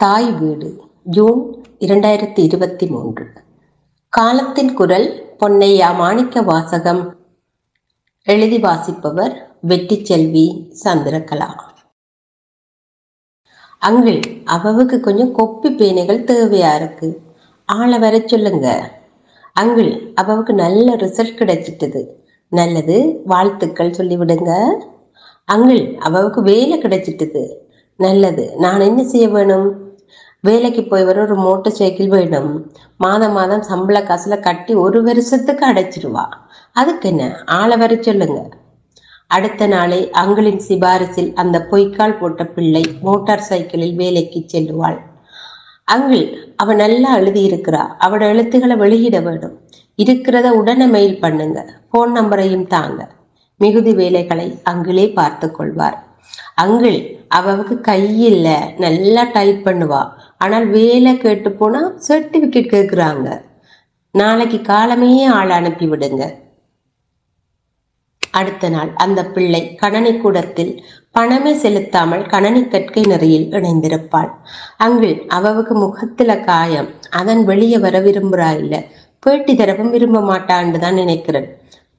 [0.00, 3.32] தாய் வீடு ஜூன் இரண்டாயிரத்தி இருபத்தி மூன்று.
[4.08, 7.16] காலத்தின் குரல் பொன்னையா மாணிக்க வாசகம்.
[8.24, 11.50] எழுதி வாசிப்பவர் வெற்றி செல்வி சந்திரகலா.
[13.86, 17.20] அங்கிள் அவவுக்கு கொஞ்சம் கொப்பி பேனைகள் தேவையா இருக்கு?
[17.66, 18.98] ஆளை வர சொல்லுங்க.
[19.60, 22.06] அங்கிள் அவவுக்கு நல்ல ரிசல்ட் கிடைச்சிட்டது.
[22.48, 24.78] நல்லது வாழ்த்துக்கள் சொல்லிவிடுங்க.
[25.52, 27.54] அங்கிள் அவவுக்கு வேலை கிடைச்சிட்டது.
[27.96, 29.88] நல்லது நான் என்ன செய்ய வேணும்?
[30.40, 36.24] வேலைக்கு போய் வர ஒரு மோட்டார் சைக்கிள் வேணும் மாதம் மாதம் சம்பள காசுல கட்டி ஒரு வருஷத்துக்கு அடைச்சிருவா.
[36.72, 37.42] அதுக்கு என்ன?
[37.46, 38.48] ஆளை வர சொல்லுங்க.
[39.26, 44.98] அடுத்த நாளே அங்கிளின் சிபாரிசில் அந்த பொய்க்கால் போட்ட பிள்ளை மோட்டார் சைக்கிளில் வேலைக்கு செல்லுவாள்.
[45.92, 47.86] அங்கிள் அவ நல்லா எழுதியிருக்கிறா.
[47.98, 49.60] அவட எழுத்துக்களை வெளியிட வேண்டும்.
[50.02, 51.66] இருக்கிறத உடனே மெயில் பண்ணுங்க.
[51.92, 53.08] ஃபோன் நம்பரையும் தாங்க.
[53.56, 56.04] மிகுதி வேலைகளை அங்கிளே பார்த்து கொள்வார்.
[56.62, 58.48] அங்கிள் அவவுக்கு கையில்ல
[58.84, 60.02] நல்லா டைப் பண்ணுவா.
[60.36, 63.28] ஆனால் வேலை கேட்டு போனா சர்டிபிகேட் கேட்குறாங்க
[64.14, 66.22] நாளைக்கு காலமே ஆள் அனுப்பி விடுங்க.
[68.30, 70.72] அடுத்த நாள் அந்த பிள்ளை கணனி கூடத்தில்
[71.10, 74.30] பணமே செலுத்தாமல் கணனி கற்கை நிறையில் இணைந்திருப்பாள்.
[74.76, 76.88] அங்கு அவவுக்கு முகத்துல காயம்.
[77.10, 78.74] அதன் வெளியே வர விரும்புறா இல்ல.
[79.18, 81.48] பேட்டி தரவும் விரும்ப மாட்டான்னு தான் நினைக்கிறேன்.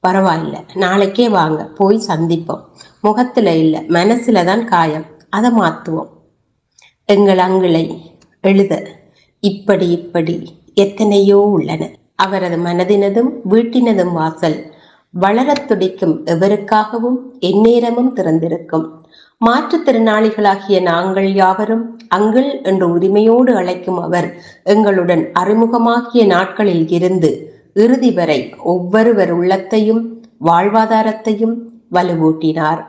[0.06, 2.62] பரவாயில்ல நாளைக்கே வாங்க போய் சந்திப்போம்.
[3.00, 5.06] முகத்துல இல்ல மனசுல தான் காயம்.
[5.32, 6.10] அதை மாற்றுவோம்
[7.04, 7.84] எங்கள் அங்கிளை
[8.40, 8.74] எழுத
[9.40, 10.36] இப்படி இப்படி
[10.74, 11.88] எத்தனையோ உள்ளன.
[12.14, 14.58] அவரது மனதினதும் வீட்டினதும் வாசல்.
[15.20, 18.86] வளரத் துடிக்கும் எவருக்காகவும் எந்நேரமும் திறந்திருக்கும்.
[19.40, 24.28] மாற்றுத்திறனாளிகளாகிய நாங்கள் யாவரும் அங்கிள் என்ற உரிமையோடு அழைக்கும் அவர்
[24.64, 27.30] எங்களுடன் அறிமுகமாகிய நாட்களில் இருந்து
[27.74, 30.02] இறுதி வரை ஒவ்வொருவர் உள்ளத்தையும்
[30.44, 31.56] வாழ்வாதாரத்தையும்
[31.92, 32.82] வலுவூட்டினார்.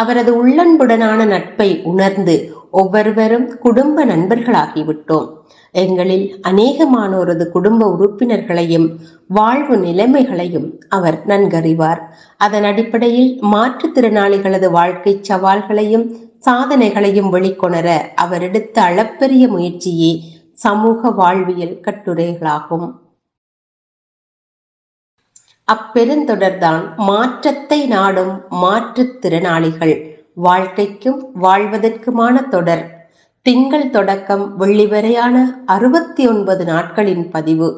[0.00, 2.34] அவரது உள்ளன்புடனான நட்பை உணர்ந்து
[2.70, 5.26] ஒவ்வொருவரும் குடும்ப நண்பர்களாகிவிட்டோம்.
[5.72, 8.88] எங்களில் அநேகமானோரது குடும்ப உறுப்பினர்களையும்
[9.28, 12.02] வாழ்வு நிலைமைகளையும் அவர் நன்கறிவார்.
[12.36, 16.06] அதன் அடிப்படையில் மாற்றுத்திறனாளிகளது வாழ்க்கை சவால்களையும்
[16.46, 20.12] சாதனைகளையும் வெளிக்கொணர அவர் எடுத்த அளப்பெரிய முயற்சியே
[20.52, 22.88] சமூக வாழ்வியல் கட்டுரைகளாகும்.
[25.72, 28.32] அப்பெருந்தொடர்தான் மாற்றத்தை நாடும்
[28.62, 29.94] மாற்றுத்திறனாளிகள்
[30.34, 32.82] வாழ்க்கைக்கும் வாழ்வதற்குமான தொடர்.
[33.42, 37.68] திங்கள் தொடக்கம் வெள்ளி வரையான அறுபத்தி ஒன்பது நாட்களின் பதிவு.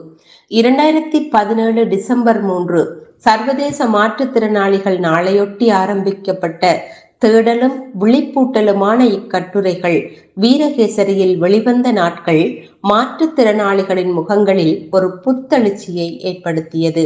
[0.50, 2.82] இரண்டாயிரத்தி பதினேழு டிசம்பர் மூன்று
[3.16, 6.84] சர்வதேச மாற்றுத்திறனாளிகள் நாளையொட்டி ஆரம்பிக்கப்பட்ட
[7.26, 9.98] தேடலும் விழிப்பூட்டலுமான இக்கட்டுரைகள்
[10.40, 12.42] வீரகேசரியில் வெளிவந்த நாட்கள்
[12.90, 17.04] மாற்றுத்திறனாளிகளின் முகங்களில் ஒரு புத்தெழுச்சியை ஏற்படுத்தியது.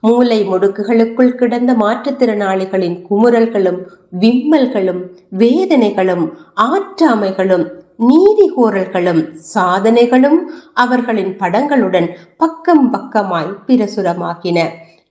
[0.00, 3.80] மூளை முடுக்குகளுக்குள் கிடந்த மாற்றுத்திறனாளிகளின் குமுறல்களும்
[4.20, 5.02] விம்மல்களும்
[5.38, 6.24] வேதனைகளும்
[6.68, 7.66] ஆற்றாமைகளும்
[8.10, 9.22] நீதி கோரல்களும்
[9.54, 10.38] சாதனைகளும்
[10.74, 14.58] அவர்களின் படங்களுடன் பக்கம் பக்கமாய் பிரசுரமாகின.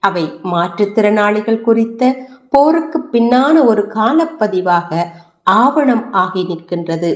[0.04, 2.04] அவை மாற்றுத்திறனாளிகள் குறித்த
[2.50, 5.04] போருக்கு பின்னான ஒரு காலப்பதிவாக
[5.44, 7.12] ஆவணம் ஆகி நிற்கின்றது.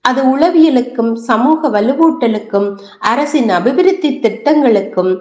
[0.00, 2.68] அது உளவியலுக்கும் சமூக வலுவூட்டலுக்கும்
[2.98, 5.12] அரசின் அபிவிருத்தி திட்டங்களுக்கும்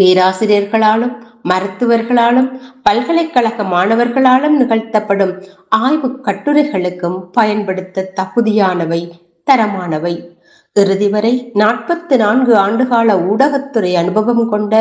[0.00, 1.14] பேராசிரியர்களாலும்
[1.48, 9.10] மருத்துவர்களாலும் பல்கலைக்கழக மாணவர்களாலும் நிகழ்த்தப்படும் ஆய்வு கட்டுரைகளுக்கும் பயன்படுத்த தகுதியானவை
[9.50, 10.14] தரமானவை.
[10.72, 14.74] இறுதி வரை நாற்பத்தி நான்கு ஆண்டுகால ஊடகத்துறை அனுபவம் கொண்ட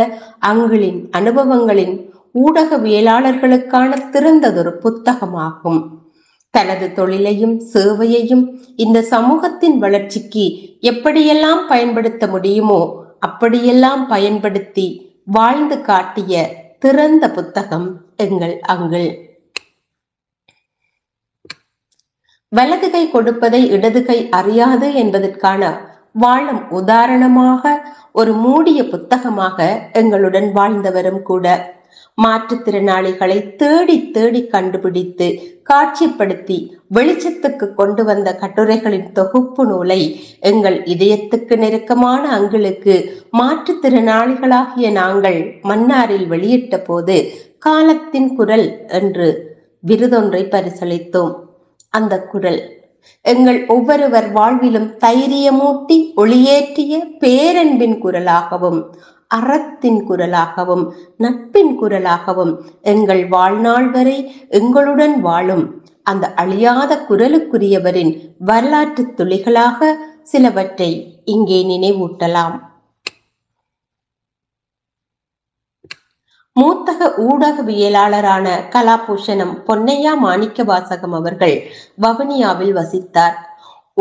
[0.47, 5.81] அங்கிளின் அனுபவங்களின் ஊடகவியலாளர்களுக்கான திறந்ததொரு புத்தகமாகும்.
[6.53, 8.43] தனது தொழிலையும் சேவையையும்
[8.75, 10.45] இந்த சமூகத்தின் வளர்ச்சிக்கு
[10.91, 12.81] எப்படியெல்லாம் பயன்படுத்த முடியுமோ
[13.19, 14.87] அப்படியெல்லாம் பயன்படுத்தி
[15.25, 16.41] வாழ்ந்து காட்டிய
[16.79, 19.09] திறந்த புத்தகம் எங்கள் அங்கள்.
[22.51, 25.61] வலது கை கொடுப்பதை இடது கை அறியாது என்பதற்கான
[26.23, 27.71] வாழும் உதாரணமாக
[28.11, 31.45] ஒரு மூடிய புத்தகமாக எங்களுடன் வாழ்ந்தவரும் கூட
[32.17, 35.27] மாற்றுத்திறனாளிகளை தேடி தேடி கண்டுபிடித்து
[35.69, 36.57] காட்சிப்படுத்தி
[36.95, 40.01] வெளிச்சத்துக்கு கொண்டு வந்த கட்டுரைகளின் தொகுப்பு நூலை
[40.39, 42.95] எங்கள் இதயத்துக்கு நெருக்கமான அங்களுக்கு
[43.37, 47.17] மாற்றுத்திறனாளிகளாகிய நாங்கள் மன்னாரில் வெளியிட்ட போது
[47.59, 49.27] காலத்தின் குரல் என்று
[49.79, 51.33] விருதொன்றை பரிசளித்தோம்.
[51.89, 52.61] அந்த குரல்
[53.21, 58.79] எங்கள் ஒவ்வொருவர் வாழ்விலும் தைரியமூட்டி ஒளியேற்றிய பேரன்பின் குரலாகவும்
[59.37, 60.83] அறத்தின் குரலாகவும்
[61.17, 62.53] நட்பின் குரலாகவும்
[62.93, 64.17] எங்கள் வாழ்நாள் வரை
[64.59, 65.65] எங்களுடன் வாழும்
[66.11, 68.11] அந்த அழியாத குரலுக்குரியவரின்
[68.49, 69.89] வரலாற்று துளிகளாக
[70.31, 70.91] சிலவற்றை
[71.33, 72.55] இங்கே நினைவூட்டலாம்.
[76.55, 81.55] மூத்தக ஊடகவியலாளரான கலாபூஷணம் பொன்னையா மாணிக்க வாசகம் அவர்கள்
[82.01, 83.37] வவுனியாவில் வசித்தார்.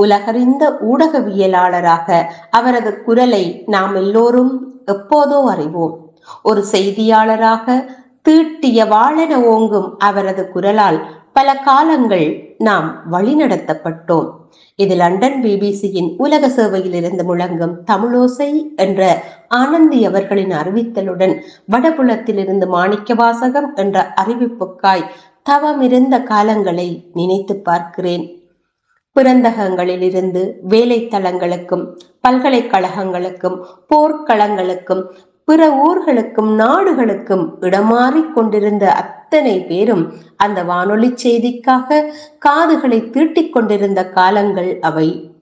[0.00, 4.52] உலகறிந்த ஊடகவியலாளராக அவரது குரலை நாம் எல்லோரும்
[4.86, 6.14] எப்போதோ அறிவோம்.
[6.42, 7.84] ஒரு செய்தியாளராக
[8.22, 10.98] தீட்டிய வாழென ஓங்கும் அவரது குரலால்
[11.32, 14.28] பல காலங்கள் நாம் வழிநடத்தப்பட்டோம்.
[14.76, 21.34] இது லண்டன் பிபிசியின் உலக சேவையில் இருந்து முழங்கும் தமிழோசை என்ற ஆனந்தி அவர்களின் அறிவித்தலுடன்
[21.70, 25.08] வடபுலத்திலிருந்து மாணிக்க வாசகம் என்ற அறிவிப்புக்காய்
[25.50, 28.41] தவமிருந்த காலங்களை நினைத்து பார்க்கிறேன்.
[29.16, 31.84] பிறந்தகங்களிலிருந்து வேலைத்தளங்களுக்கும்
[32.20, 33.58] பல்கலைக்கழகங்களுக்கும்
[33.90, 35.02] போர்க்களங்களுக்கும்
[35.44, 45.34] பிற ஊர்களுக்கும் நாடுகளுக்கும் இடமாறிக் கொண்டிருந்த அத்தனை பேரும் அந்த வானொலி செய்திக்காக காதுகளை தீட்டிக் கொண்டிருந்த காலங்கள் அவை.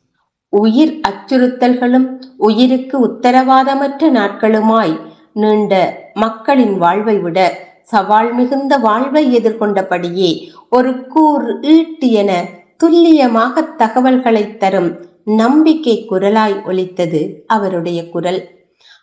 [0.49, 5.01] உயிர் அச்சுறுத்தல்களும் உயிருக்கு உத்தரவாதமற்ற நாட்களுமாய்
[5.33, 14.91] நீண்ட மக்களின் வாழ்வை விட சவால் மிகுந்த வாழ்வை எதிர்கொண்டபடியே ஒரு கூர் ஈட்டு என துல்லியமாக தகவல்களை தரும்
[15.25, 18.41] நம்பிக்கை குரலாய் ஒலித்தது அவருடைய குரல்.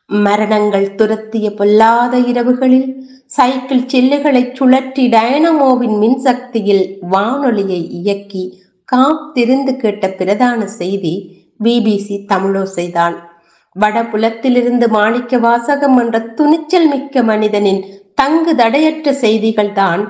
[0.06, 2.90] மரணங்கள் துரத்திய பொல்லாத இரவுகளில்
[3.26, 8.44] சைக்கிள் சில்லுகளை சுழற்றி டயனமோவின் மின்சக்தியில் வானொலியை இயக்கி
[8.86, 11.14] காத்திருந்து கேட்ட பிரதான செய்தி
[11.64, 13.16] பிபிசி தமிழோசைதான்
[13.76, 17.82] வடபுலத்திலிருந்து மாணிக்க வாசகம் என்ற துணிச்சல் மிக்க மனிதனின்
[18.14, 20.04] தங்கு தடையற்ற செய்திகள் தான்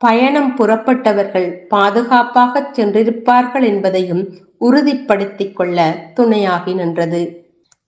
[0.00, 4.22] பயணம் புறப்பட்டவர்கள் பாதுகாப்பாக சென்றிருப்பார்கள் என்பதையும்
[4.58, 5.78] உறுதிப்படுத்திக் கொள்ள
[6.14, 7.22] துணையாகி நின்றது.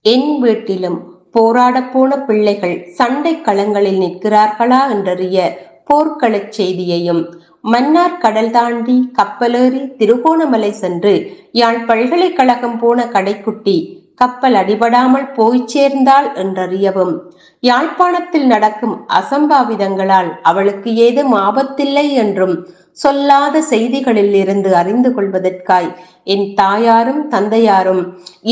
[0.05, 0.99] என் வீட்டிலும்
[1.35, 5.39] போராடப்போன பிள்ளைகள் சண்டை களங்களில் நிற்கிறார்களா என்றறிய
[5.85, 7.23] போர்க்களச் செய்தியையும்
[7.63, 11.13] மன்னார் கடல் தாண்டி கப்பலேறி திருகோணமலை சென்று
[11.53, 13.77] யாழ் பல்கலைக்கழகம் போன கடைக்குட்டி
[14.21, 17.15] கப்பல் அடிபடாமல் போய் சேர்ந்தாள் என்றறியவும்
[17.61, 22.55] யாழ்ப்பாணத்தில் நடக்கும் அசம்பாவிதங்களால் அவளுக்கு ஏதும் ஆபத்தில்லை என்றும்
[22.93, 25.89] சொல்லாத செய்திகளில் இருந்து அறிந்து கொள்வதற்காய்
[26.25, 28.03] என் தாயாரும் தந்தையாரும்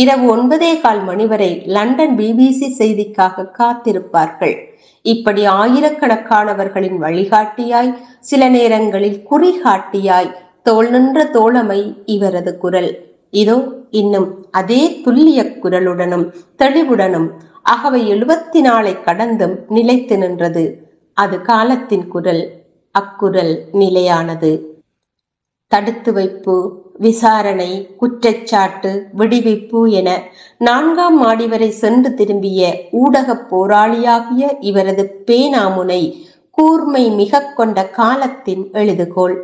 [0.02, 4.56] இரவு ஒன்பதே கால் மணி வரை லண்டன் பிபிசி செய்திக்காக காத்திருப்பார்கள்.
[5.04, 12.90] இப்படி ஆயிரக்கணக்கானவர்களின் வழிகாட்டியாய் சில நேரங்களில் குறிகாட்டியாய் தோல் நின்ற தோழமை இவரது குரல்.
[13.30, 13.56] இதோ
[13.90, 16.26] இன்னும் அதே துல்லிய குரலுடனும்
[16.58, 17.28] தெளிவுடனும்
[17.62, 20.64] அகவை எழுபத்தி நாளை கடந்தும் நிலைத்து நின்றது.
[21.14, 22.42] அது காலத்தின் குரல்
[22.90, 24.50] அக்குரல் நிலையானது.
[25.66, 26.54] தடுத்து வைப்பு
[26.98, 30.08] விசாரணை குற்றச்சாட்டு விடுவிப்பு என
[30.58, 36.02] நான்காம் மாடி வரை சென்று திரும்பிய ஊடகப் போராளியாகிய இவரது பேனாமுனை
[36.50, 39.36] கூர்மை மிக கொண்ட காலத்தின் எழுதுகோள்.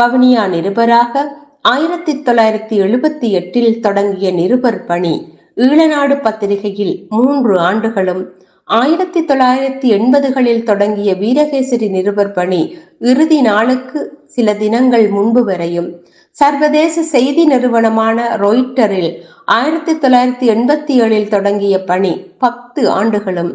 [0.00, 1.24] வவுனியா நிருபராக
[1.64, 5.12] ஆயிரத்தி தொள்ளாயிரத்தி எழுபத்தி எட்டில் தொடங்கிய நிருபர் பணி
[5.56, 8.20] ஈழநாடு பத்திரிகையில் மூன்று ஆண்டுகளும்
[8.68, 12.60] ஆயிரத்தி தொள்ளாயிரத்தி எண்பதுகளில் தொடங்கிய வீரகேசரி நிருபர் பணி
[13.04, 15.88] இறுதி நாளுக்கு சில தினங்கள் முன்பு வரையும்
[16.36, 19.10] சர்வதேச செய்தி நிறுவனமான ரொய்ட்டரில்
[19.52, 23.52] ஆயிரத்தி தொள்ளாயிரத்தி எண்பத்தி ஏழில் தொடங்கிய பணி பத்து ஆண்டுகளும்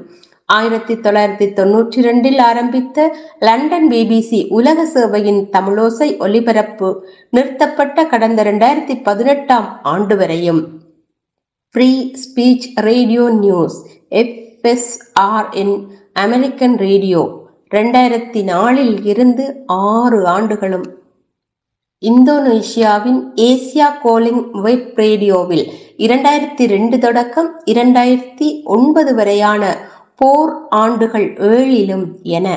[0.50, 2.98] ஆயிரத்தி தொள்ளாயிரத்தி தொன்னூற்றி ரெண்டில் ஆரம்பித்த
[3.48, 6.90] லண்டன் பிபிசி உலக சேவையின் தமிழோசை ஒலிபரப்பு
[7.30, 10.62] நிறுத்தப்பட்ட கடந்த இரண்டாயிரத்தி பதினெட்டாம் ஆண்டு வரையும்.
[11.76, 11.90] Free
[12.22, 13.78] speech radio news
[14.22, 15.76] FSRN
[16.24, 17.22] American radio
[17.76, 20.88] ரெண்டாயிரத்தி நாலில் இருந்து ஆறு ஆண்டுகளும்.
[22.04, 25.66] இந்தோனேஷியாவின் ஏசியா கோலிங் வெப் ரேடியோவில்
[26.06, 29.64] இரண்டாயிரத்தி ரெண்டு தொடக்கம் இரண்டாயிரத்தி ஒன்பது வரையான
[30.20, 32.48] போர் ஆண்டுகள் ஏழிலும் என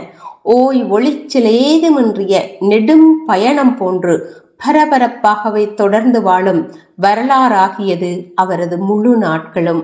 [0.43, 4.15] ஓய் ஒளிச்சலேதுமின்றிய நெடும் பயணம் போன்று
[4.65, 6.63] பரபரப்பாகவே தொடர்ந்து வாழும்
[7.03, 9.83] வரலாறாகியது அவரது முழு நாட்களும்.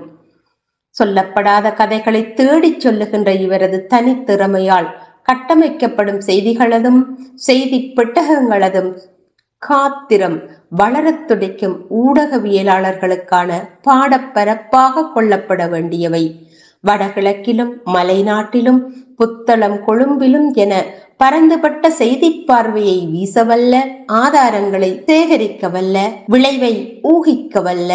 [0.95, 4.89] சொல்லப்படாத கதைகளை தேடிச் சொல்லுகின்ற இவரது தனித்திறமையால்
[5.29, 7.01] கட்டமைக்கப்படும் செய்திகளதும்
[7.35, 8.91] செய்தி பெட்டகங்களதும்
[9.61, 10.37] காத்திரம்
[10.69, 13.49] வளரத் துடிக்கும் ஊடகவியலாளர்களுக்கான
[13.87, 16.48] பாடப்பரப்பாக கொள்ளப்பட வேண்டியவை.
[16.83, 18.81] வடகிழக்கிலும் மலைநாட்டிலும்
[19.17, 20.73] புத்தளம் கொழும்பிலும் என
[21.17, 23.73] பரந்துபட்ட செய்தி பார்வையை வீசவல்ல
[24.07, 27.91] ஆதாரங்களை சேகரிக்கவல்ல விளைவை ஊகிக்கவல்ல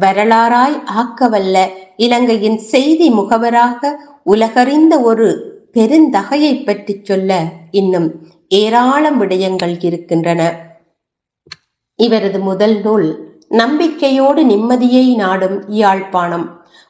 [0.00, 1.56] வரலாறாய் ஆக்கவல்ல
[1.96, 3.90] இலங்கையின் செய்தி முகவராக
[4.24, 5.26] உலகறிந்த ஒரு
[5.72, 7.32] பெருந்தகையை பற்றி சொல்ல
[7.70, 8.08] இன்னும்
[8.48, 10.40] ஏராளம் விடயங்கள் இருக்கின்றன.
[11.98, 13.06] இவரது முதல் நூல்
[13.48, 16.46] நம்பிக்கையோடு நிம்மதியை நாடும் யாழ்ப்பாணம்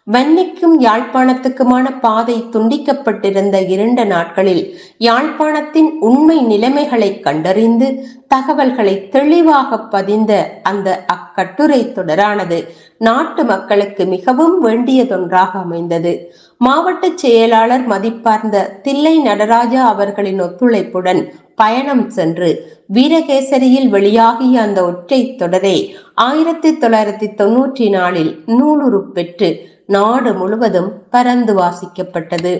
[0.06, 4.62] வன்னிக்கும் யாழ்ப்பாணத்துக்குமான பாதை துண்டிக்கப்பட்டிருந்த இரண்டு நாட்களில்
[4.99, 7.88] யாழ்ப்பாணத்தின் உண்மை நிலைமைகளை கண்டறிந்து
[8.26, 10.32] தகவல்களை தெளிவாக பதிந்த
[10.62, 12.59] அந்த அக்கட்டுரை தொடரானது
[12.99, 16.12] நாட்டு மக்களுக்கு மிகவும் வேண்டியதொன்றாக அமைந்தது.
[16.56, 21.23] மாவட்ட செயலாளர் மதிப்பார்ந்த தில்லை நடராஜா அவர்களின் ஒத்துழைப்புடன்
[21.54, 22.50] பயணம் சென்று
[22.92, 25.76] வீரகேசரியில் வெளியாகிய அந்த ஒற்றை தொடரே
[26.14, 29.50] ஆயிரத்தி தொள்ளாயிரத்தி தொன்னூற்றி நாலில் நூலுரு பெற்று
[29.94, 32.52] நாடு முழுவதும் பரந்து வாசிக்கப்பட்டது.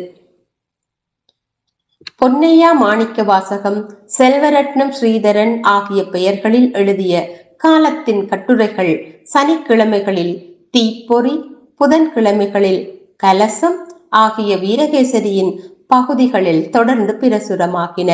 [2.21, 3.81] பொன்னையா மாணிக்க வாசகம்
[4.19, 7.15] செல்வரட்னம் ஸ்ரீதரன் ஆகிய பெயர்களில் எழுதிய
[7.65, 8.93] காலத்தின் கட்டுரைகள்
[9.35, 10.35] சனிக்கிழமைகளில்
[10.71, 11.35] தீப்பொறி
[11.81, 12.81] புதன்கிழமைகளில்
[13.17, 13.79] கலசம்
[14.23, 15.53] ஆகிய வீரகேசரியின்
[15.93, 18.11] பகுதிகளில் தொடர்ந்து பிரசுரமாகின.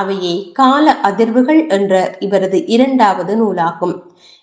[0.00, 1.94] அவையே கால அதிர்வுகள் என்ற
[2.26, 3.96] இவரது இரண்டாவது நூலாகும்.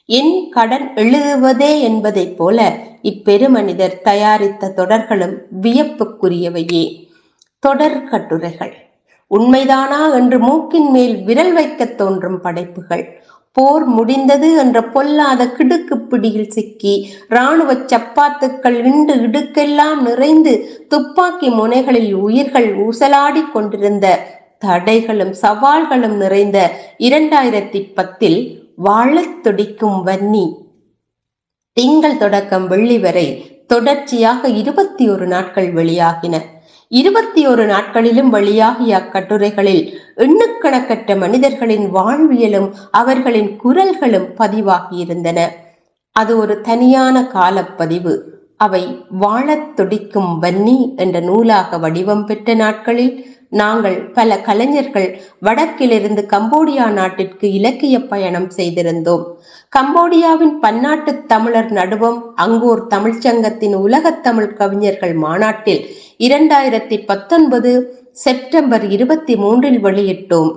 [0.05, 7.09] என் கடன் எழுதுவதே என்பதைப் போல இப்பெருமனிதர் தயாரித்த தொடர்களும் வியப்புக்குரியவையே.
[7.59, 8.73] தொடர் கட்டுரைகள்.
[9.31, 13.21] உண்மைதானா என்று மூக்கின் மேல் விரல் வைக்க தோன்றும் படைப்புகள்.
[13.51, 22.77] போர் முடிந்தது என்ற பொல்லாத கிடுக்கு பிடியில் சிக்கி இராணுவ சப்பாத்துக்கள் இண்டு இடுக்கெல்லாம் நிறைந்து துப்பாக்கி முனைகளில் உயிர்கள்
[22.77, 24.19] ஊசலாடி கொண்டிருந்த
[24.65, 30.57] தடைகளும் சவால்களும் நிறைந்த இரண்டாயிரத்தி பத்தில் வாழத் துடிக்கும் வன்னி.
[31.73, 36.41] திங்கள் தொடக்கம் வெள்ளி வரை தொடர்ச்சியாக இருபத்தி ஒரு நாட்கள் வெளியாகின.
[36.87, 45.47] இருபத்தி ஒரு நாட்களிலும் வெளியாகிய அக்கட்டுரைகளில் எண்ணுக்கணக்கற்ற மனிதர்களின் வாழ்வியலும் அவர்களின் குரல்களும் பதிவாகியிருந்தன.
[46.11, 48.19] அது ஒரு தனியான காலப்பதிவு.
[48.57, 57.51] அவை வாழத் துடிக்கும் வன்னி என்ற நூலாக வடிவம் பெற்ற நாட்களில் நாங்கள் பல கலைஞர்கள் வடக்கிலிருந்து கம்போடியா நாட்டிற்கு
[57.51, 59.23] இலக்கிய பயணம் செய்திருந்தோம்.
[59.77, 65.85] கம்போடியாவின் பன்னாட்டு தமிழர் நடுவம் அங்கூர் தமிழ்ச்சங்கத்தின் உலகத் தமிழ் கவிஞர்கள் மாநாட்டில்
[66.19, 70.51] இரண்டாயிரத்தி பத்தொன்பது செப்டம்பர் இருபத்தி மூன்றில் வெளியிட்டோம்.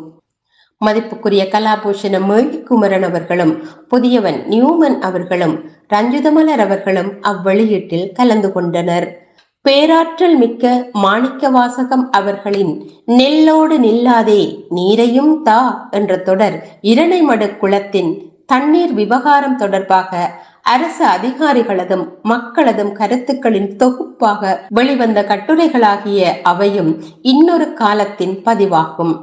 [0.84, 9.25] மதிப்புக்குரிய கலாபூஷணம் மேழிக்குமரன் அவர்களும் புதியவன் நியூமன் அவர்களும் ரஞ்சிதமலர் அவர்களும் அவ்வெளியீட்டில் கலந்து கொண்டனர்.
[9.66, 12.72] பேராற்றல் மிக்க மாணிக்க வாசகம் அவர்களின்
[13.06, 14.42] நெல்லோடு நில்லாதே
[14.74, 18.10] நீரையும் தா என்ற தொடர் இரணைமடு குளத்தின்
[18.46, 20.30] தண்ணீர் விவகாரம் தொடர்பாக
[20.62, 26.92] அரசு அதிகாரிகளதும் மக்களதும் கருத்துக்களின் தொகுப்பாக வெளிவந்த கட்டுரைகளாகிய அவையும்
[27.22, 29.14] இன்னொரு காலத்தின் பதிவாகும்.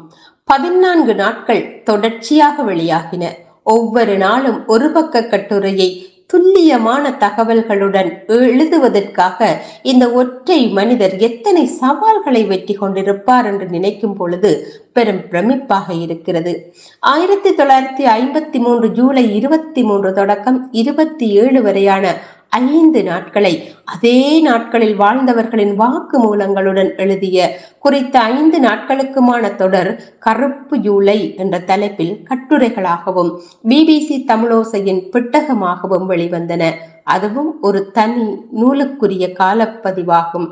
[0.44, 3.24] பதினான்கு நாட்கள் தொடர்ச்சியாக வெளியாகின.
[3.64, 5.90] ஒவ்வொரு நாளும் ஒரு பக்க கட்டுரையை
[6.34, 9.40] துல்லியமான தகவல்களுடன் எழுதுவதற்காக
[9.84, 14.52] இந்த ஒற்றை மனிதர் எத்தனை சவால்களை வெற்றி கொண்டிருப்பார் என்று நினைக்கும் பொழுது
[14.94, 16.54] பெரும் பிரமிப்பாக இருக்கிறது.
[17.00, 22.16] ஆயிரத்தி தொள்ளாயிரத்தி ஐம்பத்தி மூன்று ஜூலை இருபத்தி மூன்று தொடக்கம் இருபத்தி ஏழு வரையான
[22.60, 23.52] ஐந்து நாட்களை
[23.86, 27.38] அதே நாட்களில் வாழ்ந்தவர்களின் வாக்கு மூலங்களுடன் எழுதிய
[27.80, 33.32] குறித்த ஐந்து நாட்களுக்குமான தொடர் கருப்பு ஜூலை என்ற தலைப்பில் கட்டுரைகளாகவும்
[33.68, 36.72] பிபிசி தமிழோசையின் பிட்டகமாகவும் வெளிவந்தன.
[37.04, 38.28] அதுவும் ஒரு தனி
[38.62, 40.48] நூலுக்குரிய காலப்பதிவாகும்.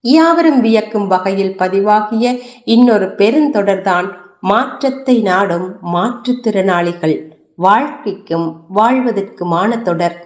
[0.00, 4.08] யாவரும் வியக்கும் வகையில் பதிவாகிய இன்னொரு பெருந்தொடர்தான்
[4.40, 7.16] மாற்றத்தை நாடும் மாற்றுத்திறனாளிகள்
[7.56, 10.16] வாழ்க்கைக்கும் வாழ்வதற்குமான தொடர்.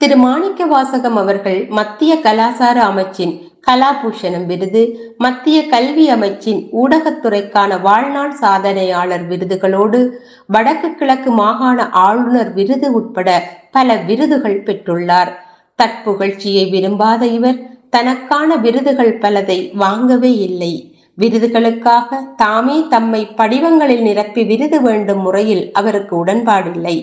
[0.00, 3.32] திரு மாணிக்க வாசகம் அவர்கள் மத்திய கலாசார அமைச்சின்
[3.66, 4.82] கலாபூஷணம் விருது
[5.16, 10.00] மத்திய கல்வி அமைச்சின் ஊடகத்துறைக்கான வாழ்நாள் சாதனையாளர் விருதுகளோடு
[10.46, 13.28] வடக்கு கிழக்கு மாகாண ஆளுநர் விருது உட்பட
[13.70, 15.32] பல விருதுகள் பெற்றுள்ளார்.
[15.78, 20.72] தற்புகழ்ச்சியை விரும்பாத இவர் தனக்கான விருதுகள் பலதை வாங்கவே இல்லை.
[21.18, 26.96] விருதுகளுக்காக தாமே தம்மை படிவங்களில் நிரப்பி விருது வேண்டும் முறையில் அவருக்கு உடன்பாடில்லை.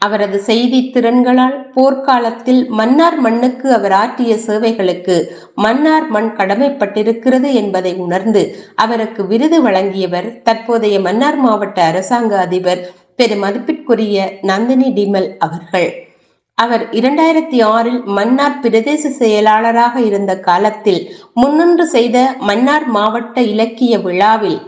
[0.00, 5.16] அவரது செய்தி திறன்களால் போர்க்காலத்தில் மன்னார் மண்ணுக்கு அவர் ஆற்றிய சேவைகளுக்கு
[5.54, 8.42] மன்னார் மண் கடமைப்பட்டிருக்கிறது என்பதை உணர்ந்து
[8.74, 12.82] அவருக்கு விருது வழங்கியவர் தற்போதைய மன்னார் மாவட்ட அரசாங்க அதிபர்
[13.16, 15.88] பெரு மதிப்பிற்குரிய நந்தினி டிமல் அவர்கள்.
[16.54, 21.00] அவர் இரண்டாயிரத்தி ஆறில் மன்னார் பிரதேச செயலாளராக இருந்த காலத்தில்
[21.34, 24.58] முன்னின்று செய்த மன்னார் மாவட்ட இலக்கிய விழாவில்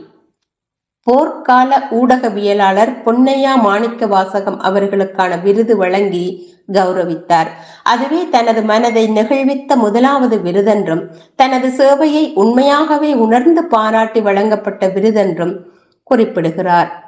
[1.09, 7.51] போர்க்கால ஊடகவியலாளர் பொன்னையா மாணிக்க வாசகம் அவர்களுக்கான விருது வழங்கி கௌரவித்தார்.
[7.83, 11.03] அதுவே தனது மனதை நெகிழ்வித்த முதலாவது விருதென்றும்
[11.37, 15.55] தனது சேவையை உண்மையாகவே உணர்ந்து பாராட்டி வழங்கப்பட்ட விருதென்றும்
[16.03, 17.08] குறிப்பிடுகிறார்.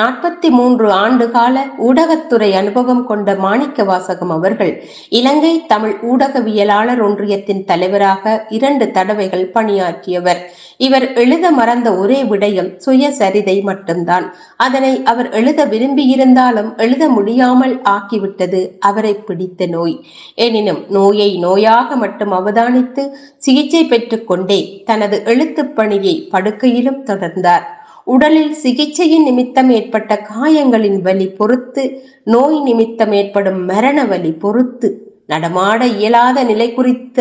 [0.00, 8.46] நாற்பத்தி மூன்று ஆண்டு கால ஊடகத்துறை அனுபவம் கொண்ட மாணிக்க வாசகம் அவர்கள் இலங்கை தமிழ் ஊடகவியலாளர் ஒன்றியத்தின் தலைவராக
[8.48, 10.50] இரண்டு தடவைகள் பணியாற்றியவர்.
[10.76, 14.34] இவர் எழுத மறந்த ஒரே விடயம் சுயசரிதை மட்டும்தான்.
[14.56, 20.06] அதனை அவர் எழுத விரும்பியிருந்தாலும் எழுத முடியாமல் ஆக்கிவிட்டது அவரை பிடித்த நோய்.
[20.34, 27.76] எனினும் நோயை நோயாக மட்டும் அவதானித்து சிகிச்சை பெற்றுக்கொண்டே தனது எழுத்துப் பணியை படுக்கையிலும் தொடர்ந்தார்.
[28.08, 31.82] உடலில் சிகிச்சையின் நிமித்தம் ஏற்பட்ட காயங்களின் வலி பொறுத்து
[32.24, 34.88] நோய் நிமித்தம் ஏற்படும் மரண வலி பொறுத்து
[35.26, 37.18] நடமாட இயலாத நிலை குறித்த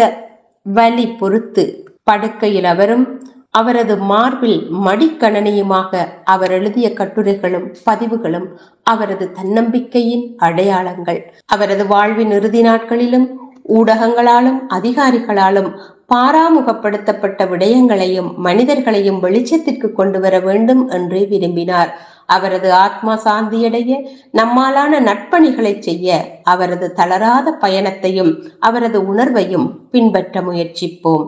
[0.65, 1.63] வலி பொறுத்து
[2.03, 3.05] படுக்கையில் அவரும்
[3.51, 5.91] அவரது மார்பில் மடிக்கணனியுமாக
[6.23, 8.47] அவர் எழுதிய கட்டுரைகளும் பதிவுகளும்
[8.83, 11.19] அவரது தன்னம்பிக்கையின் அடையாளங்கள்.
[11.45, 13.27] அவரது வாழ்வின் இறுதி நாட்களிலும்
[13.67, 15.69] ஊடகங்களாலும் அதிகாரிகளாலும்
[16.13, 21.91] பாராமுகப்படுத்தப்பட்ட விடயங்களையும் மனிதர்களையும் வெளிச்சத்திற்கு கொண்டு வர வேண்டும் என்று விரும்பினார்.
[22.25, 23.91] அவரது ஆத்மா சாந்தியடைய
[24.33, 31.27] நம்மாலான நட்பணிகளை செய்ய அவரது தளராத பயணத்தையும் அவரது உணர்வையும் பின்பற்ற முயற்சிப்போம்.